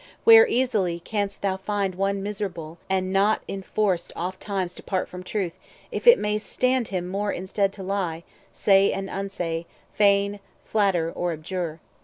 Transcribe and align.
Where 0.23 0.47
470 0.47 0.59
Easily 0.63 0.99
canst 1.01 1.41
thou 1.43 1.57
find 1.57 1.93
one 1.93 2.23
miserable, 2.23 2.79
And 2.89 3.13
not 3.13 3.43
inforced 3.47 4.11
oft 4.15 4.39
times 4.39 4.73
to 4.73 4.81
part 4.81 5.07
from 5.07 5.21
truth, 5.21 5.59
If 5.91 6.07
it 6.07 6.17
may 6.17 6.39
stand 6.39 6.87
him 6.87 7.07
more 7.07 7.31
in 7.31 7.45
stead 7.45 7.71
to 7.73 7.83
lie, 7.83 8.23
Say 8.51 8.91
and 8.91 9.11
unsay, 9.11 9.67
feign, 9.93 10.39
flatter, 10.65 11.11
or 11.11 11.33
abjure? 11.33 11.81